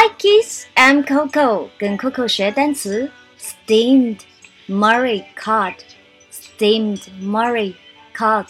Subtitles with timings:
[0.00, 3.10] Hi kids, I'm Coco，跟 Coco 学单词。
[3.36, 4.20] Steamed
[4.68, 5.74] Murray cod,
[6.30, 7.74] steamed Murray
[8.16, 8.46] cod。